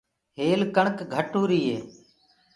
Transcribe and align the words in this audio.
هيل 0.39 0.61
ڪڻڪ 0.75 0.97
گھٽ 1.13 1.29
هوُري 1.39 1.59
هي۔ 1.69 1.77